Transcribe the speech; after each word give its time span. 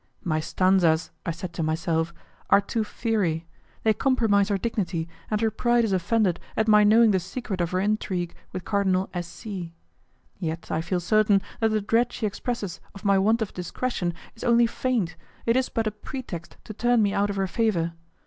"My 0.23 0.39
stanzas," 0.39 1.11
I 1.27 1.29
said 1.29 1.53
to 1.53 1.61
myself, 1.61 2.11
"are 2.49 2.59
too 2.59 2.83
fiery; 2.83 3.45
they 3.83 3.93
compromise 3.93 4.49
her 4.49 4.57
dignity, 4.57 5.07
and 5.29 5.39
her 5.41 5.51
pride 5.51 5.83
is 5.85 5.93
offended 5.93 6.39
at 6.57 6.67
my 6.67 6.83
knowing 6.83 7.11
the 7.11 7.19
secret 7.19 7.61
of 7.61 7.69
her 7.69 7.79
intrigue 7.79 8.33
with 8.51 8.65
Cardinal 8.65 9.11
S. 9.13 9.27
C. 9.27 9.75
Yet, 10.39 10.71
I 10.71 10.81
feel 10.81 10.99
certain 10.99 11.39
that 11.59 11.69
the 11.69 11.81
dread 11.81 12.11
she 12.11 12.25
expresses 12.25 12.81
of 12.95 13.05
my 13.05 13.19
want 13.19 13.43
of 13.43 13.53
discretion 13.53 14.15
is 14.35 14.43
only 14.43 14.65
feigned, 14.65 15.13
it 15.45 15.55
is 15.55 15.69
but 15.69 15.85
a 15.85 15.91
pretext 15.91 16.57
to 16.63 16.73
turn 16.73 17.03
me 17.03 17.13
out 17.13 17.29
of 17.29 17.35
her 17.35 17.45
favour. 17.45 17.93